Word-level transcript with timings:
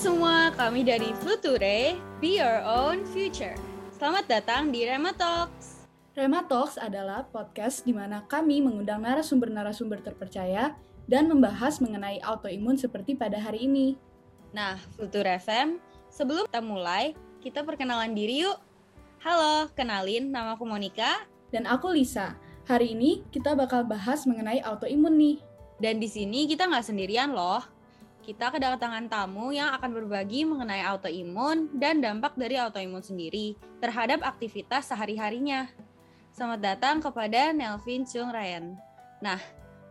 semua, 0.00 0.48
kami 0.56 0.80
dari 0.80 1.12
Fluture, 1.20 1.92
Be 2.24 2.40
Your 2.40 2.64
Own 2.64 3.04
Future. 3.12 3.52
Selamat 3.92 4.24
datang 4.32 4.72
di 4.72 4.88
Rema 4.88 5.12
Talks. 5.12 5.84
Rema 6.16 6.40
Talks 6.48 6.80
adalah 6.80 7.28
podcast 7.28 7.84
di 7.84 7.92
mana 7.92 8.24
kami 8.24 8.64
mengundang 8.64 9.04
narasumber-narasumber 9.04 10.00
terpercaya 10.00 10.72
dan 11.04 11.28
membahas 11.28 11.84
mengenai 11.84 12.16
autoimun 12.24 12.80
seperti 12.80 13.12
pada 13.12 13.36
hari 13.36 13.68
ini. 13.68 14.00
Nah, 14.56 14.80
Fluture 14.96 15.36
FM, 15.36 15.76
sebelum 16.08 16.48
kita 16.48 16.64
mulai, 16.64 17.12
kita 17.44 17.60
perkenalan 17.60 18.16
diri 18.16 18.48
yuk. 18.48 18.56
Halo, 19.20 19.68
kenalin, 19.76 20.32
nama 20.32 20.56
aku 20.56 20.64
Monica. 20.64 21.28
Dan 21.52 21.68
aku 21.68 21.92
Lisa. 21.92 22.40
Hari 22.64 22.96
ini 22.96 23.20
kita 23.28 23.52
bakal 23.52 23.84
bahas 23.84 24.24
mengenai 24.24 24.64
autoimun 24.64 25.12
nih. 25.12 25.44
Dan 25.76 26.00
di 26.00 26.08
sini 26.08 26.48
kita 26.48 26.72
nggak 26.72 26.88
sendirian 26.88 27.36
loh 27.36 27.79
kita 28.20 28.52
kedatangan 28.52 29.08
tamu 29.08 29.48
yang 29.48 29.72
akan 29.72 29.96
berbagi 29.96 30.44
mengenai 30.44 30.84
autoimun 30.84 31.72
dan 31.72 32.04
dampak 32.04 32.36
dari 32.36 32.60
autoimun 32.60 33.00
sendiri 33.00 33.56
terhadap 33.80 34.20
aktivitas 34.20 34.92
sehari-harinya. 34.92 35.72
Selamat 36.30 36.60
datang 36.60 37.00
kepada 37.00 37.56
Nelvin 37.56 38.04
Chung 38.04 38.28
Ryan. 38.28 38.76
Nah, 39.24 39.40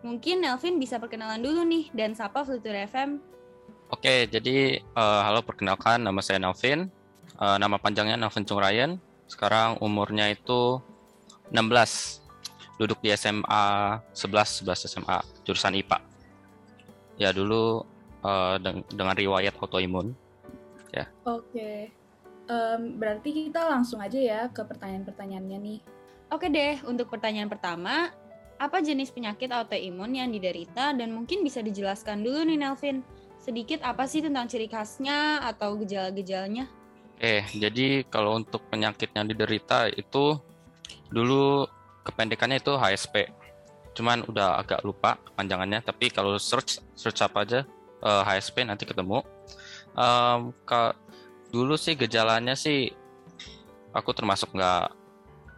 mungkin 0.06 0.46
Nelvin 0.46 0.78
bisa 0.78 1.02
perkenalan 1.02 1.42
dulu 1.42 1.66
nih 1.66 1.90
dan 1.92 2.14
sapa 2.14 2.46
Future 2.46 2.86
FM. 2.86 3.18
Oke, 3.90 4.30
jadi 4.30 4.78
uh, 4.94 5.26
halo 5.26 5.42
perkenalkan 5.42 6.06
nama 6.06 6.22
saya 6.22 6.38
Nelvin. 6.38 6.88
Uh, 7.42 7.58
nama 7.58 7.82
panjangnya 7.82 8.14
Nelvin 8.14 8.46
Chung 8.46 8.62
Ryan. 8.62 9.02
Sekarang 9.26 9.82
umurnya 9.82 10.30
itu 10.30 10.78
16. 11.50 12.22
Duduk 12.78 13.02
di 13.04 13.12
SMA 13.12 14.00
11 14.14 14.64
11 14.64 14.88
SMA 14.88 15.18
jurusan 15.44 15.76
IPA. 15.76 16.00
Ya 17.20 17.36
dulu 17.36 17.84
uh, 18.24 18.56
deng 18.60 18.84
dengan 18.92 19.16
riwayat 19.16 19.56
autoimun. 19.60 20.16
Ya. 20.92 21.06
Oke. 21.24 21.94
Um, 22.50 22.98
berarti 22.98 23.30
kita 23.52 23.62
langsung 23.70 24.02
aja 24.02 24.18
ya 24.18 24.42
ke 24.50 24.66
pertanyaan-pertanyaannya 24.66 25.60
nih. 25.62 25.80
Oke 26.34 26.50
deh, 26.50 26.82
untuk 26.86 27.10
pertanyaan 27.10 27.50
pertama, 27.50 28.14
apa 28.58 28.78
jenis 28.82 29.10
penyakit 29.14 29.50
autoimun 29.50 30.18
yang 30.18 30.30
diderita 30.30 30.94
dan 30.94 31.14
mungkin 31.14 31.42
bisa 31.46 31.62
dijelaskan 31.62 32.26
dulu 32.26 32.46
nih 32.46 32.58
Nelvin. 32.60 33.06
Sedikit 33.40 33.82
apa 33.88 34.04
sih 34.06 34.20
tentang 34.20 34.52
ciri 34.52 34.68
khasnya 34.68 35.42
atau 35.46 35.80
gejala-gejalanya? 35.80 36.68
Eh, 37.20 37.44
jadi 37.56 38.04
kalau 38.08 38.36
untuk 38.36 38.68
penyakit 38.68 39.16
yang 39.16 39.26
diderita 39.26 39.88
itu 39.90 40.38
dulu 41.08 41.66
kependekannya 42.04 42.60
itu 42.60 42.76
HSP. 42.76 43.32
Cuman 43.96 44.28
udah 44.28 44.60
agak 44.60 44.84
lupa 44.84 45.18
kepanjangannya, 45.32 45.84
tapi 45.84 46.12
kalau 46.12 46.36
search 46.36 46.84
search 46.94 47.20
apa 47.24 47.44
aja 47.44 47.60
uh, 48.04 48.22
eh, 48.22 48.24
HSP 48.40 48.68
nanti 48.68 48.84
ketemu. 48.84 49.24
Um, 49.98 50.54
ke, 50.64 50.94
dulu 51.50 51.76
sih 51.76 51.98
gejalanya 51.98 52.54
sih 52.54 52.94
aku 53.92 54.14
termasuk 54.14 54.54
nggak 54.54 54.94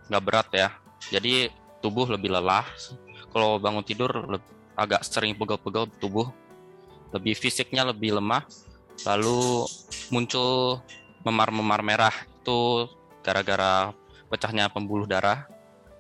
nggak 0.10 0.24
berat 0.24 0.50
ya. 0.54 0.70
Jadi 1.10 1.50
tubuh 1.82 2.08
lebih 2.10 2.32
lelah. 2.32 2.66
Kalau 3.32 3.58
bangun 3.58 3.86
tidur 3.86 4.12
agak 4.76 5.02
sering 5.08 5.38
pegel-pegel 5.38 5.88
tubuh. 6.00 6.28
Lebih 7.12 7.36
fisiknya 7.36 7.88
lebih 7.88 8.18
lemah. 8.20 8.44
Lalu 9.08 9.68
muncul 10.14 10.80
memar-memar 11.26 11.82
merah 11.82 12.16
itu 12.42 12.90
gara-gara 13.22 13.94
pecahnya 14.30 14.70
pembuluh 14.72 15.08
darah. 15.08 15.48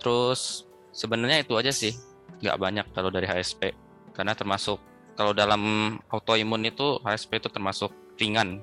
Terus 0.02 0.66
sebenarnya 0.92 1.45
itu 1.45 1.53
aja 1.55 1.70
sih, 1.70 1.94
nggak 2.42 2.58
banyak 2.58 2.86
kalau 2.92 3.14
dari 3.14 3.30
HSP 3.30 3.72
karena 4.11 4.33
termasuk 4.36 4.81
kalau 5.16 5.36
dalam 5.36 5.95
autoimun 6.08 6.64
itu 6.67 7.00
HSP 7.04 7.44
itu 7.44 7.50
termasuk 7.52 7.92
ringan. 8.17 8.62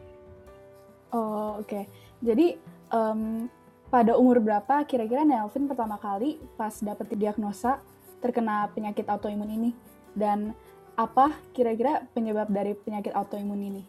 Oh 1.12 1.60
oke. 1.60 1.68
Okay. 1.68 1.84
Jadi 2.18 2.58
um, 2.90 3.46
pada 3.88 4.18
umur 4.18 4.42
berapa 4.42 4.84
kira-kira 4.84 5.24
Nelvin 5.24 5.70
pertama 5.70 5.96
kali 5.96 6.36
pas 6.58 6.74
dapet 6.82 7.08
diagnosa 7.16 7.80
terkena 8.18 8.68
penyakit 8.74 9.06
autoimun 9.06 9.48
ini 9.48 9.70
dan 10.12 10.52
apa 10.98 11.30
kira-kira 11.54 12.04
penyebab 12.10 12.50
dari 12.50 12.74
penyakit 12.74 13.14
autoimun 13.14 13.62
ini? 13.62 13.82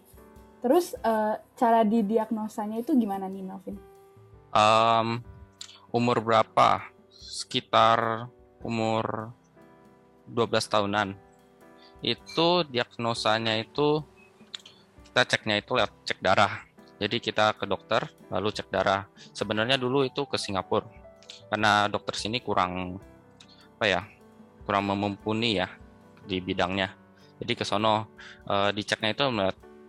Terus 0.59 0.93
uh, 1.01 1.39
cara 1.55 1.81
didiagnosanya 1.87 2.83
itu 2.83 2.93
gimana 2.93 3.25
nih 3.31 3.43
Nelvin? 3.43 3.77
Um, 4.53 5.23
umur 5.89 6.21
berapa? 6.21 6.85
Sekitar 7.09 8.27
umur 8.61 9.31
12 10.27 10.45
tahunan 10.67 11.28
itu 11.99 12.63
diagnosanya 12.67 13.59
itu 13.59 14.03
kita 15.09 15.21
ceknya 15.35 15.59
itu 15.59 15.71
lewat 15.75 15.91
cek 16.07 16.19
darah. 16.23 16.63
Jadi 16.99 17.17
kita 17.23 17.55
ke 17.55 17.63
dokter 17.63 18.07
lalu 18.31 18.51
cek 18.51 18.67
darah. 18.71 19.07
Sebenarnya 19.35 19.75
dulu 19.79 20.03
itu 20.07 20.23
ke 20.27 20.35
Singapura 20.39 20.87
karena 21.49 21.89
dokter 21.89 22.13
sini 22.17 22.41
kurang 22.41 22.97
apa 23.77 23.85
ya 23.85 24.01
kurang 24.67 24.85
memumpuni 24.87 25.59
ya 25.59 25.67
di 26.27 26.39
bidangnya. 26.39 26.93
Jadi 27.39 27.53
ke 27.55 27.63
sono 27.63 28.11
uh, 28.47 28.69
diceknya 28.75 29.15
itu 29.15 29.23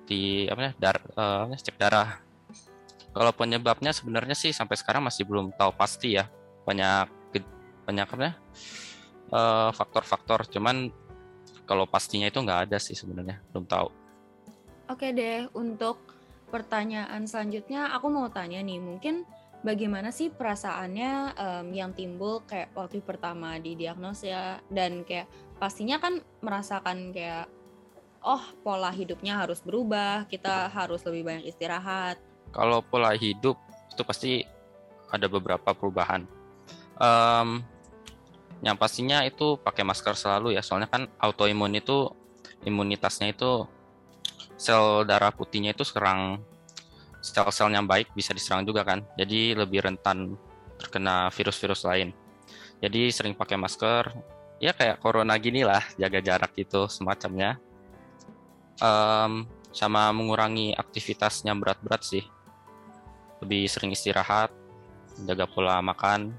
di 0.06 0.46
apa 0.46 0.70
ya 0.70 0.72
dar, 0.78 0.96
uh, 1.18 1.50
cek 1.50 1.76
darah. 1.78 2.22
Kalau 3.10 3.32
penyebabnya 3.34 3.90
sebenarnya 3.90 4.38
sih 4.38 4.54
sampai 4.54 4.78
sekarang 4.78 5.02
masih 5.02 5.26
belum 5.26 5.50
tahu 5.58 5.74
pasti 5.74 6.14
ya 6.14 6.30
banyak 6.62 7.10
banyak 7.86 8.06
apa 8.06 8.22
ya 8.22 8.34
faktor-faktor. 9.74 10.46
Cuman 10.46 10.94
kalau 11.70 11.86
pastinya 11.86 12.26
itu 12.26 12.42
nggak 12.42 12.66
ada 12.66 12.82
sih 12.82 12.98
sebenarnya 12.98 13.38
belum 13.54 13.70
tahu. 13.70 13.88
Oke 14.90 15.14
deh 15.14 15.46
untuk 15.54 16.02
pertanyaan 16.50 17.30
selanjutnya 17.30 17.94
aku 17.94 18.10
mau 18.10 18.26
tanya 18.26 18.58
nih 18.58 18.82
mungkin 18.82 19.22
bagaimana 19.62 20.10
sih 20.10 20.34
perasaannya 20.34 21.38
um, 21.38 21.66
yang 21.70 21.94
timbul 21.94 22.42
kayak 22.42 22.74
waktu 22.74 22.98
pertama 22.98 23.54
di 23.62 23.78
diagnosa 23.78 24.58
dan 24.66 25.06
kayak 25.06 25.30
pastinya 25.62 26.02
kan 26.02 26.18
merasakan 26.42 27.14
kayak 27.14 27.46
oh 28.26 28.42
pola 28.66 28.90
hidupnya 28.90 29.38
harus 29.38 29.62
berubah 29.62 30.26
kita 30.26 30.66
harus 30.74 31.06
lebih 31.06 31.22
banyak 31.22 31.54
istirahat. 31.54 32.18
Kalau 32.50 32.82
pola 32.82 33.14
hidup 33.14 33.54
itu 33.94 34.02
pasti 34.02 34.42
ada 35.14 35.30
beberapa 35.30 35.70
perubahan. 35.70 36.26
Um, 36.98 37.62
yang 38.60 38.76
pastinya 38.76 39.24
itu 39.24 39.56
pakai 39.60 39.84
masker 39.84 40.12
selalu 40.12 40.56
ya 40.56 40.60
soalnya 40.60 40.88
kan 40.88 41.08
autoimun 41.16 41.72
itu 41.76 42.12
imunitasnya 42.68 43.32
itu 43.32 43.64
sel 44.60 45.08
darah 45.08 45.32
putihnya 45.32 45.72
itu 45.72 45.84
serang 45.84 46.44
sel-sel 47.24 47.72
yang 47.72 47.84
baik 47.84 48.12
bisa 48.12 48.32
diserang 48.36 48.64
juga 48.64 48.84
kan 48.84 49.04
jadi 49.16 49.56
lebih 49.56 49.84
rentan 49.84 50.36
terkena 50.80 51.28
virus-virus 51.28 51.84
lain. 51.84 52.16
Jadi 52.80 53.12
sering 53.12 53.36
pakai 53.36 53.60
masker 53.60 54.08
ya 54.56 54.72
kayak 54.72 55.04
corona 55.04 55.36
gini 55.36 55.60
lah 55.60 55.84
jaga 56.00 56.24
jarak 56.24 56.56
itu 56.56 56.88
semacamnya. 56.88 57.60
Um, 58.80 59.44
sama 59.70 60.08
mengurangi 60.10 60.72
aktivitas 60.72 61.44
yang 61.44 61.60
berat-berat 61.60 62.00
sih. 62.00 62.24
Lebih 63.44 63.68
sering 63.68 63.92
istirahat 63.92 64.48
jaga 65.28 65.44
pola 65.44 65.84
makan. 65.84 66.32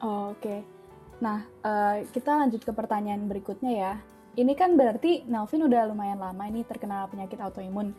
Oh, 0.00 0.32
oke. 0.32 0.40
okay. 0.40 0.79
Nah, 1.20 1.44
uh, 1.60 2.00
kita 2.10 2.32
lanjut 2.32 2.64
ke 2.64 2.72
pertanyaan 2.72 3.28
berikutnya 3.28 3.72
ya. 3.72 3.92
Ini 4.40 4.56
kan 4.56 4.74
berarti 4.74 5.28
Nelvin 5.28 5.68
udah 5.68 5.92
lumayan 5.92 6.16
lama 6.16 6.48
ini 6.48 6.64
terkena 6.64 7.04
penyakit 7.12 7.36
autoimun. 7.44 7.92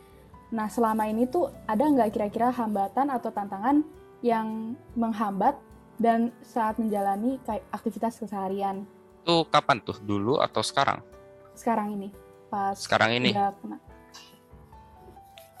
Nah, 0.50 0.66
selama 0.66 1.06
ini 1.06 1.30
tuh 1.30 1.48
ada 1.70 1.86
nggak 1.86 2.12
kira-kira 2.12 2.50
hambatan 2.50 3.08
atau 3.08 3.30
tantangan 3.30 3.86
yang 4.20 4.74
menghambat 4.98 5.54
dan 6.02 6.34
saat 6.42 6.82
menjalani 6.82 7.38
aktivitas 7.70 8.18
keseharian? 8.18 8.82
Itu 9.22 9.46
kapan 9.48 9.78
tuh? 9.86 10.02
Dulu 10.02 10.42
atau 10.42 10.60
sekarang? 10.66 10.98
Sekarang 11.54 11.94
ini. 11.94 12.10
Pas 12.50 12.74
sekarang 12.74 13.16
ini. 13.16 13.30
kena. 13.32 13.78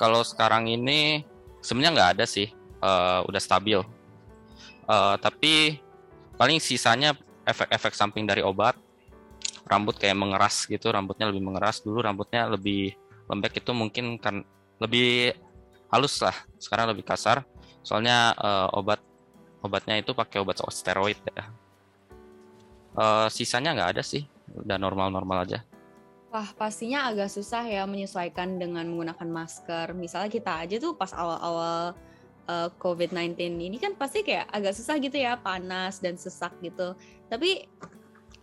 Kalau 0.02 0.26
sekarang 0.26 0.66
ini 0.66 1.22
sebenarnya 1.62 1.94
nggak 1.94 2.10
ada 2.18 2.24
sih, 2.26 2.50
uh, 2.82 3.22
udah 3.30 3.38
stabil. 3.38 3.78
Uh, 4.82 5.14
tapi 5.22 5.78
paling 6.34 6.58
sisanya 6.58 7.14
efek-efek 7.46 7.92
samping 7.94 8.24
dari 8.24 8.40
obat 8.44 8.78
rambut 9.66 9.94
kayak 9.94 10.18
mengeras 10.18 10.66
gitu 10.66 10.90
rambutnya 10.90 11.30
lebih 11.30 11.42
mengeras. 11.42 11.80
Dulu 11.82 12.02
rambutnya 12.02 12.50
lebih 12.50 12.94
lembek 13.30 13.62
itu 13.62 13.70
mungkin 13.72 14.18
kan 14.18 14.42
lebih 14.82 15.32
halus 15.92 16.18
lah 16.20 16.34
sekarang 16.58 16.90
lebih 16.90 17.06
kasar. 17.06 17.46
Soalnya 17.82 18.34
uh, 18.38 18.68
obat 18.74 18.98
obatnya 19.62 19.98
itu 19.98 20.12
pakai 20.12 20.42
obat 20.42 20.58
steroid 20.70 21.18
ya. 21.32 21.44
Uh, 22.92 23.26
sisanya 23.32 23.72
nggak 23.72 23.90
ada 23.98 24.02
sih 24.04 24.26
udah 24.52 24.76
normal-normal 24.76 25.48
aja. 25.48 25.64
Wah, 26.32 26.48
pastinya 26.56 27.12
agak 27.12 27.28
susah 27.28 27.60
ya 27.68 27.84
menyesuaikan 27.84 28.56
dengan 28.56 28.88
menggunakan 28.88 29.28
masker. 29.28 29.92
Misalnya 29.92 30.32
kita 30.32 30.64
aja 30.64 30.80
tuh 30.80 30.96
pas 30.96 31.12
awal-awal 31.12 31.92
uh, 32.48 32.68
COVID-19 32.78 33.38
ini 33.58 33.76
kan 33.78 33.94
pasti 33.94 34.24
kayak 34.26 34.50
agak 34.50 34.74
susah 34.74 34.96
gitu 34.98 35.18
ya, 35.18 35.38
panas 35.38 35.98
dan 36.02 36.18
sesak 36.18 36.54
gitu. 36.62 36.94
Tapi 37.28 37.66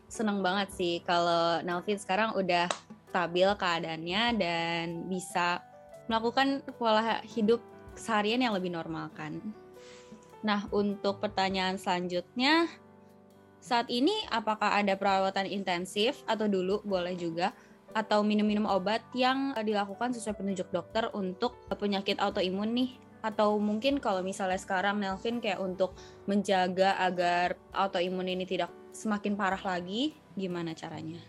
seneng 0.09 0.41
banget 0.41 0.73
sih 0.73 1.05
kalau 1.05 1.61
Nelvin 1.61 2.01
sekarang 2.01 2.33
udah 2.33 2.65
stabil 3.09 3.49
keadaannya 3.57 4.23
dan 4.37 4.85
bisa 5.09 5.61
melakukan 6.09 6.65
pola 6.77 7.21
hidup 7.25 7.61
seharian 7.93 8.41
yang 8.41 8.53
lebih 8.57 8.73
normal 8.73 9.13
kan. 9.13 9.37
Nah, 10.41 10.65
untuk 10.71 11.19
pertanyaan 11.19 11.75
selanjutnya, 11.75 12.71
saat 13.59 13.91
ini 13.91 14.13
apakah 14.31 14.79
ada 14.79 14.95
perawatan 14.95 15.45
intensif 15.51 16.23
atau 16.25 16.47
dulu 16.47 16.79
boleh 16.87 17.13
juga 17.13 17.51
atau 17.91 18.21
minum-minum 18.21 18.69
obat 18.69 19.01
yang 19.17 19.51
dilakukan 19.65 20.13
sesuai 20.15 20.37
petunjuk 20.37 20.69
dokter 20.71 21.09
untuk 21.11 21.57
penyakit 21.75 22.21
autoimun 22.21 22.71
nih? 22.71 22.91
Atau 23.19 23.59
mungkin 23.59 23.99
kalau 23.99 24.23
misalnya 24.23 24.57
sekarang 24.59 24.99
Nelvin 25.03 25.43
kayak 25.43 25.59
untuk 25.59 25.95
menjaga 26.23 26.95
agar 27.03 27.59
autoimun 27.75 28.31
ini 28.31 28.47
tidak 28.47 28.71
semakin 28.95 29.35
parah 29.35 29.59
lagi, 29.59 30.15
gimana 30.39 30.71
caranya? 30.71 31.19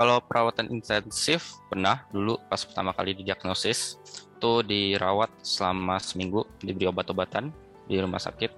Kalau 0.00 0.16
perawatan 0.24 0.72
intensif 0.72 1.60
pernah 1.68 2.08
dulu 2.08 2.40
pas 2.48 2.64
pertama 2.64 2.96
kali 2.96 3.12
didiagnosis 3.12 4.00
itu 4.40 4.64
dirawat 4.64 5.28
selama 5.44 6.00
seminggu 6.00 6.48
diberi 6.64 6.88
obat-obatan 6.88 7.52
di 7.84 8.00
rumah 8.00 8.16
sakit. 8.16 8.48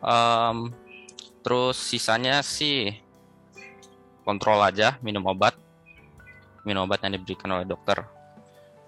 Um, 0.00 0.72
terus 1.44 1.76
sisanya 1.76 2.40
sih 2.40 2.96
kontrol 4.24 4.64
aja 4.64 4.96
minum 5.04 5.28
obat 5.28 5.52
minum 6.64 6.88
obat 6.88 7.04
yang 7.04 7.12
diberikan 7.20 7.52
oleh 7.52 7.68
dokter. 7.68 8.00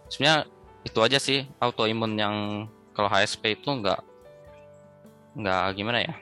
Sebenarnya 0.08 0.48
itu 0.80 0.98
aja 1.04 1.18
sih 1.20 1.44
autoimun 1.60 2.16
yang 2.16 2.36
kalau 2.96 3.12
HSP 3.12 3.60
itu 3.60 3.68
nggak 3.68 4.00
nggak 5.36 5.64
gimana 5.76 6.00
ya 6.00 6.14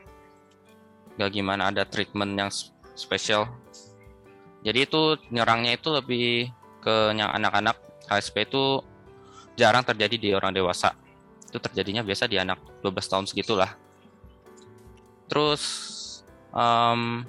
nggak 1.14 1.30
gimana 1.30 1.70
ada 1.70 1.86
treatment 1.86 2.34
yang 2.34 2.50
spesial 2.98 3.46
jadi 4.64 4.88
itu 4.88 5.20
nyerangnya 5.28 5.76
itu 5.76 5.92
lebih 5.92 6.48
ke 6.80 7.12
yang 7.12 7.28
anak-anak 7.30 7.76
HSP 8.08 8.48
itu 8.48 8.80
jarang 9.60 9.84
terjadi 9.84 10.16
di 10.16 10.28
orang 10.32 10.56
dewasa. 10.56 10.96
Itu 11.52 11.60
terjadinya 11.60 12.00
biasa 12.00 12.24
di 12.26 12.40
anak 12.40 12.58
12 12.80 13.12
tahun 13.12 13.26
segitulah. 13.28 13.76
Terus 15.28 15.62
um, 16.50 17.28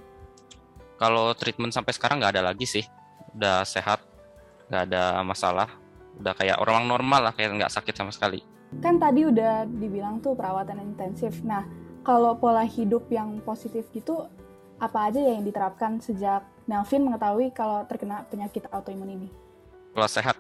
kalau 0.96 1.36
treatment 1.36 1.76
sampai 1.76 1.92
sekarang 1.92 2.24
nggak 2.24 2.40
ada 2.40 2.44
lagi 2.52 2.64
sih. 2.64 2.88
Udah 3.36 3.68
sehat, 3.68 4.00
nggak 4.72 4.84
ada 4.92 5.20
masalah. 5.28 5.68
Udah 6.16 6.32
kayak 6.40 6.56
orang 6.64 6.88
normal 6.88 7.30
lah, 7.30 7.34
kayak 7.36 7.52
nggak 7.60 7.72
sakit 7.76 7.94
sama 8.00 8.16
sekali. 8.16 8.40
Kan 8.84 9.00
tadi 9.00 9.26
udah 9.26 9.66
dibilang 9.68 10.20
tuh 10.20 10.36
perawatan 10.36 10.82
intensif. 10.82 11.42
Nah, 11.46 11.66
kalau 12.06 12.38
pola 12.38 12.62
hidup 12.68 13.10
yang 13.10 13.42
positif 13.42 13.88
gitu, 13.96 14.30
apa 14.78 15.10
aja 15.10 15.20
ya 15.24 15.40
yang 15.40 15.46
diterapkan 15.48 15.98
sejak 16.04 16.44
Nelvin 16.68 17.08
mengetahui 17.08 17.54
kalau 17.56 17.86
terkena 17.88 18.26
penyakit 18.28 18.68
autoimun 18.74 19.10
ini? 19.10 19.28
Kalau 19.96 20.10
sehat, 20.12 20.36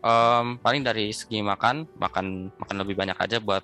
um, 0.00 0.56
paling 0.62 0.80
dari 0.80 1.12
segi 1.12 1.44
makan, 1.44 1.84
makan 2.00 2.48
makan 2.56 2.76
lebih 2.80 2.94
banyak 2.96 3.18
aja 3.18 3.36
buat 3.42 3.60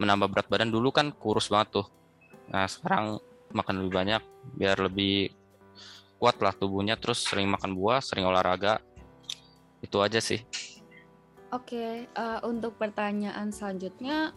menambah 0.00 0.28
berat 0.32 0.46
badan. 0.48 0.70
Dulu 0.72 0.88
kan 0.90 1.12
kurus 1.12 1.52
banget 1.52 1.82
tuh. 1.82 1.86
Nah 2.48 2.64
sekarang 2.66 3.20
makan 3.52 3.84
lebih 3.84 3.92
banyak 3.92 4.22
biar 4.56 4.76
lebih 4.80 5.30
kuat 6.16 6.40
lah 6.40 6.56
tubuhnya. 6.56 6.96
Terus 6.96 7.22
sering 7.26 7.50
makan 7.52 7.76
buah, 7.76 8.00
sering 8.00 8.24
olahraga. 8.24 8.80
Itu 9.84 10.00
aja 10.00 10.22
sih. 10.22 10.42
Oke, 11.52 12.08
uh, 12.16 12.40
untuk 12.48 12.80
pertanyaan 12.80 13.52
selanjutnya, 13.52 14.32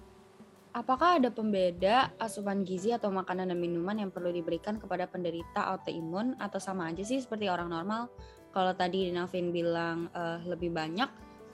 Apakah 0.76 1.24
ada 1.24 1.32
pembeda 1.32 2.12
asupan 2.20 2.68
gizi 2.68 2.92
atau 2.92 3.08
makanan 3.08 3.48
dan 3.48 3.56
minuman 3.56 3.96
yang 3.96 4.12
perlu 4.12 4.28
diberikan 4.28 4.76
kepada 4.76 5.08
penderita 5.08 5.72
autoimun 5.72 6.36
atau 6.36 6.60
sama 6.60 6.92
aja 6.92 7.00
sih 7.00 7.24
seperti 7.24 7.48
orang 7.48 7.72
normal? 7.72 8.12
Kalau 8.52 8.76
tadi 8.76 9.08
Navin 9.08 9.56
bilang 9.56 10.12
uh, 10.12 10.44
lebih 10.44 10.76
banyak, 10.76 11.08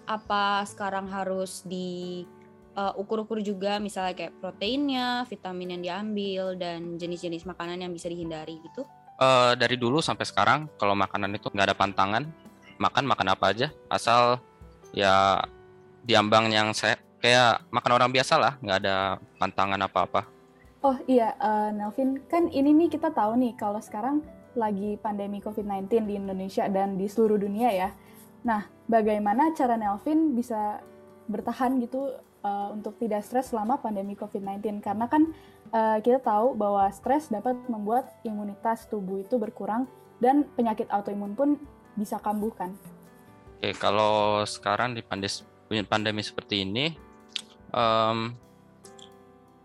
apa 0.09 0.65
sekarang 0.65 1.05
harus 1.05 1.61
di 1.69 2.25
uh, 2.73 2.97
ukur-ukur 2.97 3.45
juga 3.45 3.77
misalnya 3.77 4.17
kayak 4.17 4.41
proteinnya, 4.41 5.21
vitamin 5.29 5.77
yang 5.77 5.81
diambil 5.85 6.57
dan 6.57 6.97
jenis-jenis 6.97 7.45
makanan 7.45 7.77
yang 7.85 7.93
bisa 7.93 8.09
dihindari 8.09 8.57
gitu? 8.65 8.89
Uh, 9.21 9.53
dari 9.53 9.77
dulu 9.77 10.01
sampai 10.01 10.25
sekarang 10.25 10.65
kalau 10.81 10.97
makanan 10.97 11.29
itu 11.37 11.45
nggak 11.45 11.69
ada 11.69 11.77
pantangan, 11.77 12.25
makan 12.81 13.05
makan 13.05 13.37
apa 13.37 13.53
aja, 13.53 13.67
asal 13.85 14.41
ya 14.91 15.41
diambang 16.03 16.51
yang 16.51 16.73
saya 16.75 16.99
kayak 17.21 17.63
makan 17.69 17.91
orang 17.95 18.11
biasa 18.11 18.35
lah, 18.35 18.53
nggak 18.59 18.77
ada 18.81 18.95
pantangan 19.37 19.81
apa-apa. 19.85 20.21
Oh 20.81 20.97
iya, 21.05 21.37
uh, 21.37 21.69
Nelvin, 21.69 22.17
kan 22.25 22.49
ini 22.49 22.73
nih 22.73 22.89
kita 22.89 23.13
tahu 23.13 23.37
nih 23.37 23.53
kalau 23.53 23.77
sekarang 23.77 24.25
lagi 24.57 24.97
pandemi 24.97 25.37
COVID-19 25.37 26.09
di 26.09 26.17
Indonesia 26.17 26.65
dan 26.67 26.97
di 26.97 27.05
seluruh 27.05 27.37
dunia 27.37 27.69
ya. 27.69 27.89
Nah, 28.41 28.65
bagaimana 28.89 29.53
cara 29.53 29.77
Nelvin 29.77 30.33
bisa 30.33 30.81
bertahan 31.29 31.77
gitu 31.79 32.17
uh, 32.41 32.73
untuk 32.73 32.97
tidak 32.97 33.21
stres 33.21 33.53
selama 33.53 33.77
pandemi 33.77 34.17
COVID-19? 34.17 34.81
Karena 34.81 35.05
kan 35.05 35.29
uh, 35.69 36.01
kita 36.01 36.17
tahu 36.17 36.57
bahwa 36.57 36.89
stres 36.89 37.29
dapat 37.29 37.53
membuat 37.69 38.09
imunitas 38.25 38.89
tubuh 38.89 39.21
itu 39.21 39.37
berkurang 39.37 39.85
dan 40.17 40.49
penyakit 40.57 40.89
autoimun 40.89 41.37
pun 41.37 41.61
bisa 41.93 42.17
kambuh 42.17 42.51
kan. 42.57 42.73
Oke, 43.61 43.77
kalau 43.77 44.41
sekarang 44.49 44.97
di 44.97 45.05
pandemi 45.85 46.25
seperti 46.25 46.65
ini, 46.65 46.97
um, 47.69 48.33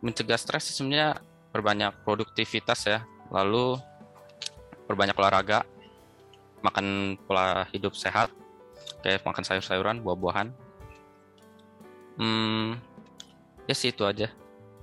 mencegah 0.04 0.36
stres 0.36 0.68
sebenarnya 0.68 1.16
perbanyak 1.48 2.04
produktivitas 2.04 2.84
ya. 2.84 3.00
Lalu 3.32 3.80
perbanyak 4.84 5.16
olahraga 5.16 5.64
makan 6.60 7.16
pola 7.24 7.64
hidup 7.72 7.96
sehat 7.96 8.28
kayak 9.00 9.24
makan 9.24 9.48
sayur-sayuran 9.48 10.04
buah-buahan. 10.04 10.52
Hmm 12.20 12.76
ya 13.64 13.72
sih 13.72 13.96
itu 13.96 14.04
aja. 14.04 14.28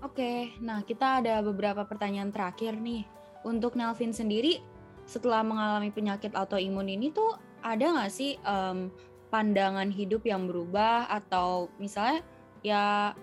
Oke 0.02 0.58
nah 0.58 0.82
kita 0.82 1.22
ada 1.22 1.38
beberapa 1.46 1.86
pertanyaan 1.86 2.34
terakhir 2.34 2.74
nih. 2.82 3.06
Untuk 3.46 3.76
Nelvin 3.76 4.10
sendiri 4.10 4.64
setelah 5.06 5.44
mengalami 5.44 5.92
penyakit 5.92 6.32
autoimun 6.32 6.88
ini 6.88 7.12
tuh 7.12 7.36
ada 7.64 7.86
nggak 7.96 8.12
sih 8.12 8.36
um, 8.44 8.92
pandangan 9.32 9.90
hidup 9.90 10.22
yang 10.28 10.46
berubah 10.46 11.10
atau 11.10 11.72
misalnya 11.82 12.22
ya 12.62 13.16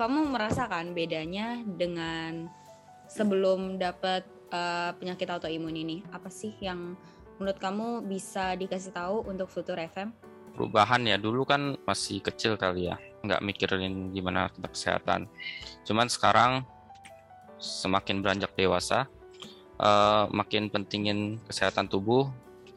kamu 0.00 0.32
merasakan 0.32 0.96
bedanya 0.96 1.62
dengan 1.62 2.50
sebelum 3.06 3.76
dapat 3.76 4.24
uh, 4.50 4.96
penyakit 4.96 5.28
autoimun 5.28 5.76
ini 5.76 6.02
apa 6.10 6.32
sih 6.32 6.56
yang 6.58 6.96
menurut 7.36 7.58
kamu 7.60 8.06
bisa 8.08 8.56
dikasih 8.56 8.90
tahu 8.90 9.26
untuk 9.28 9.52
Futur 9.52 9.76
FM? 9.76 10.10
Perubahan 10.52 11.00
ya 11.08 11.16
dulu 11.16 11.48
kan 11.48 11.80
masih 11.88 12.20
kecil 12.20 12.60
kali 12.60 12.92
ya, 12.92 13.00
nggak 13.24 13.40
mikirin 13.40 14.12
gimana 14.12 14.52
tentang 14.52 14.72
kesehatan. 14.72 15.20
Cuman 15.88 16.12
sekarang 16.12 16.62
semakin 17.56 18.20
beranjak 18.20 18.52
dewasa, 18.52 19.08
uh, 19.80 20.28
makin 20.28 20.68
pentingin 20.68 21.40
kesehatan 21.48 21.88
tubuh, 21.88 22.28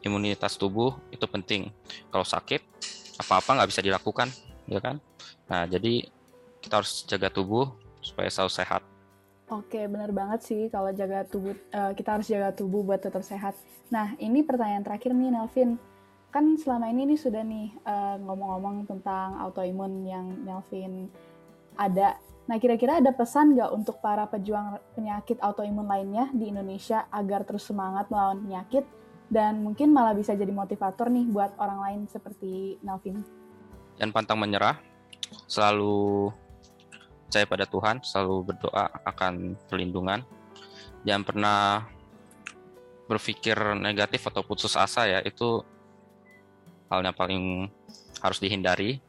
imunitas 0.06 0.54
tubuh 0.54 0.94
itu 1.10 1.26
penting. 1.26 1.74
Kalau 2.08 2.22
sakit, 2.22 2.62
apa-apa 3.18 3.58
nggak 3.58 3.70
bisa 3.74 3.82
dilakukan, 3.82 4.30
ya 4.70 4.78
kan? 4.78 5.02
Nah 5.50 5.66
jadi 5.66 6.06
kita 6.62 6.82
harus 6.82 7.02
jaga 7.06 7.30
tubuh 7.30 7.74
supaya 7.98 8.30
selalu 8.30 8.52
sehat. 8.54 8.82
Oke, 9.46 9.86
benar 9.86 10.10
banget 10.10 10.42
sih 10.42 10.66
kalau 10.74 10.90
jaga 10.90 11.22
tubuh 11.22 11.54
uh, 11.70 11.94
kita 11.94 12.18
harus 12.18 12.26
jaga 12.26 12.50
tubuh 12.50 12.82
buat 12.82 12.98
tetap 12.98 13.22
sehat. 13.22 13.54
Nah, 13.94 14.18
ini 14.18 14.42
pertanyaan 14.42 14.82
terakhir 14.82 15.14
nih 15.14 15.30
Nelvin. 15.30 15.78
Kan 16.34 16.58
selama 16.58 16.90
ini 16.90 17.14
nih 17.14 17.18
sudah 17.18 17.46
nih 17.46 17.70
uh, 17.86 18.18
ngomong-ngomong 18.26 18.90
tentang 18.90 19.38
autoimun 19.38 20.02
yang 20.02 20.26
Nelvin 20.42 21.06
ada. 21.78 22.18
Nah, 22.50 22.58
kira-kira 22.58 22.98
ada 22.98 23.14
pesan 23.14 23.54
nggak 23.54 23.70
untuk 23.70 24.02
para 24.02 24.26
pejuang 24.26 24.82
penyakit 24.98 25.38
autoimun 25.38 25.86
lainnya 25.86 26.26
di 26.34 26.50
Indonesia 26.50 27.06
agar 27.14 27.46
terus 27.46 27.70
semangat 27.70 28.10
melawan 28.10 28.42
penyakit 28.42 28.82
dan 29.26 29.58
mungkin 29.62 29.90
malah 29.90 30.14
bisa 30.14 30.38
jadi 30.38 30.50
motivator 30.54 31.10
nih 31.10 31.26
buat 31.30 31.54
orang 31.58 31.78
lain 31.82 32.00
seperti 32.06 32.78
Nelvin? 32.82 33.22
Jangan 33.98 34.12
pantang 34.14 34.38
menyerah, 34.38 34.78
selalu 35.50 36.30
percaya 37.26 37.46
pada 37.48 37.66
Tuhan, 37.66 37.96
selalu 38.06 38.54
berdoa 38.54 38.84
akan 39.02 39.58
perlindungan. 39.66 40.22
Jangan 41.02 41.22
pernah 41.26 41.58
berpikir 43.06 43.54
negatif 43.78 44.26
atau 44.30 44.42
putus 44.46 44.74
asa 44.78 45.06
ya, 45.06 45.18
itu 45.22 45.62
hal 46.90 47.02
yang 47.02 47.14
paling 47.14 47.66
harus 48.22 48.38
dihindari. 48.38 49.02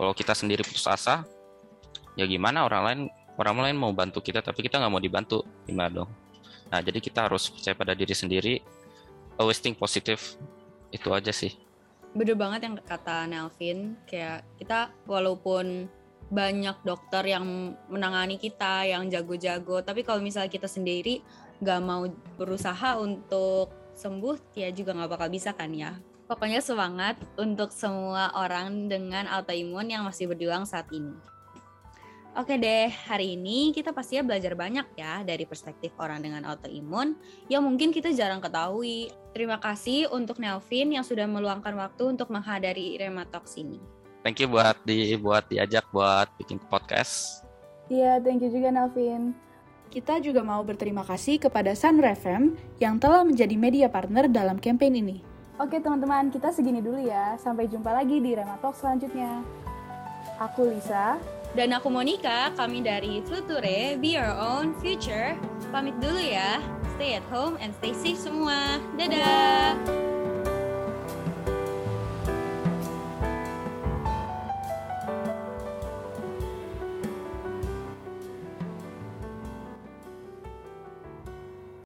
Kalau 0.00 0.16
kita 0.16 0.32
sendiri 0.32 0.64
putus 0.64 0.88
asa, 0.88 1.28
ya 2.16 2.24
gimana 2.24 2.64
orang 2.64 2.82
lain 2.84 3.00
orang 3.36 3.56
lain 3.68 3.76
mau 3.76 3.92
bantu 3.92 4.20
kita 4.20 4.40
tapi 4.40 4.64
kita 4.64 4.80
nggak 4.80 4.92
mau 4.92 5.00
dibantu, 5.00 5.44
gimana 5.68 6.04
dong? 6.04 6.10
Nah 6.72 6.80
jadi 6.80 6.96
kita 7.00 7.28
harus 7.28 7.52
percaya 7.52 7.76
pada 7.76 7.92
diri 7.92 8.16
sendiri, 8.16 8.64
always 9.40 9.56
think 9.56 9.80
positif, 9.80 10.36
itu 10.92 11.08
aja 11.08 11.32
sih. 11.32 11.56
Bener 12.12 12.36
banget 12.36 12.68
yang 12.68 12.76
kata 12.76 13.24
Nelvin, 13.24 13.96
kayak 14.04 14.44
kita 14.60 14.92
walaupun 15.08 15.88
banyak 16.30 16.76
dokter 16.84 17.26
yang 17.26 17.74
menangani 17.90 18.38
kita 18.38 18.86
yang 18.86 19.10
jago-jago 19.10 19.82
tapi 19.82 20.06
kalau 20.06 20.22
misalnya 20.22 20.46
kita 20.46 20.70
sendiri 20.70 21.26
nggak 21.58 21.80
mau 21.82 22.06
berusaha 22.38 23.02
untuk 23.02 23.74
sembuh 23.98 24.54
ya 24.54 24.70
juga 24.70 24.94
nggak 24.94 25.10
bakal 25.10 25.28
bisa 25.32 25.50
kan 25.52 25.74
ya. 25.74 25.98
Pokoknya 26.30 26.62
semangat 26.62 27.18
untuk 27.34 27.74
semua 27.74 28.30
orang 28.38 28.86
dengan 28.86 29.26
autoimun 29.26 29.90
yang 29.90 30.06
masih 30.06 30.30
berjuang 30.30 30.62
saat 30.62 30.86
ini. 30.94 31.10
Oke 32.38 32.54
deh, 32.62 32.86
hari 33.10 33.34
ini 33.34 33.74
kita 33.74 33.90
pastinya 33.90 34.30
belajar 34.30 34.54
banyak 34.54 34.86
ya 34.94 35.26
dari 35.26 35.42
perspektif 35.42 35.90
orang 35.98 36.22
dengan 36.22 36.46
autoimun 36.46 37.18
yang 37.50 37.66
mungkin 37.66 37.90
kita 37.90 38.14
jarang 38.14 38.38
ketahui. 38.38 39.10
Terima 39.34 39.58
kasih 39.58 40.06
untuk 40.14 40.38
Nelvin 40.38 40.94
yang 40.94 41.02
sudah 41.02 41.26
meluangkan 41.26 41.74
waktu 41.74 42.14
untuk 42.14 42.30
menghadiri 42.30 42.94
Rematalks 43.02 43.58
ini. 43.58 43.82
Thank 44.22 44.38
you 44.38 44.46
buat 44.46 44.78
di 44.86 45.18
buat 45.18 45.50
diajak 45.50 45.90
buat 45.90 46.30
bikin 46.38 46.62
podcast. 46.70 47.42
Iya, 47.90 48.22
thank 48.22 48.46
you 48.46 48.54
juga 48.54 48.70
Nelvin. 48.70 49.34
Kita 49.90 50.22
juga 50.22 50.46
mau 50.46 50.62
berterima 50.62 51.02
kasih 51.02 51.42
kepada 51.42 51.74
Sunre 51.74 52.14
FM 52.14 52.54
yang 52.78 53.02
telah 53.02 53.26
menjadi 53.26 53.58
media 53.58 53.90
partner 53.90 54.30
dalam 54.30 54.62
campaign 54.62 55.02
ini. 55.02 55.18
Oke 55.58 55.82
teman-teman, 55.82 56.30
kita 56.30 56.54
segini 56.54 56.78
dulu 56.78 57.02
ya. 57.02 57.34
Sampai 57.42 57.66
jumpa 57.66 57.90
lagi 57.90 58.22
di 58.22 58.38
Rematalk 58.38 58.78
selanjutnya. 58.78 59.42
Aku 60.38 60.70
Lisa. 60.70 61.18
Dan 61.50 61.74
aku 61.74 61.90
Monica, 61.90 62.54
kami 62.54 62.78
dari 62.78 63.26
Future, 63.26 63.98
Be 63.98 64.14
Your 64.14 64.30
Own 64.30 64.70
Future. 64.78 65.34
Pamit 65.74 65.98
dulu 65.98 66.22
ya. 66.22 66.62
Stay 66.94 67.18
at 67.18 67.26
home 67.26 67.58
and 67.58 67.74
stay 67.82 67.90
safe 67.90 68.20
semua. 68.22 68.78
Dadah! 68.94 70.19